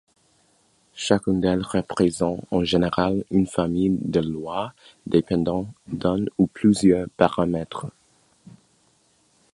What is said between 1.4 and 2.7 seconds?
d’elle représente en